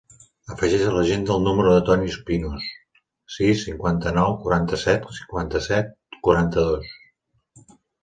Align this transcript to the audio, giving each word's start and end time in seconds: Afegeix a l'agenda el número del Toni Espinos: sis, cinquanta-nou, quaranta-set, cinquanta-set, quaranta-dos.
Afegeix 0.53 0.85
a 0.85 0.93
l'agenda 0.95 1.35
el 1.39 1.43
número 1.47 1.73
del 1.75 1.83
Toni 1.89 2.09
Espinos: 2.13 2.65
sis, 3.37 3.63
cinquanta-nou, 3.69 4.35
quaranta-set, 4.49 5.09
cinquanta-set, 5.21 5.97
quaranta-dos. 6.29 6.95